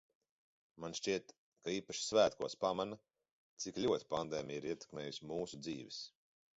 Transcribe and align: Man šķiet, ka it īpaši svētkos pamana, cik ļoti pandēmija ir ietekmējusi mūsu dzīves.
Man 0.85 0.95
šķiet, 0.99 1.33
ka 1.65 1.69
it 1.73 1.75
īpaši 1.81 2.01
svētkos 2.07 2.57
pamana, 2.67 2.99
cik 3.65 3.81
ļoti 3.87 4.11
pandēmija 4.17 4.63
ir 4.63 4.71
ietekmējusi 4.75 5.33
mūsu 5.35 5.65
dzīves. 5.67 6.07